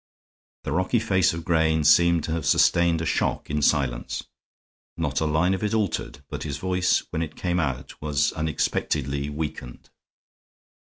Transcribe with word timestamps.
The 0.63 0.71
rocky 0.71 0.97
face 0.97 1.31
of 1.31 1.45
Grayne 1.45 1.83
seemed 1.83 2.23
to 2.23 2.31
have 2.31 2.47
sustained 2.47 3.01
a 3.03 3.05
shock 3.05 3.51
in 3.51 3.61
silence; 3.61 4.23
not 4.97 5.19
a 5.21 5.25
line 5.27 5.53
of 5.53 5.63
it 5.63 5.75
altered, 5.75 6.23
but 6.27 6.41
his 6.41 6.57
voice 6.57 7.03
when 7.11 7.21
it 7.21 7.35
came 7.35 7.57
was 8.01 8.33
unexpectedly 8.33 9.29
weakened. 9.29 9.91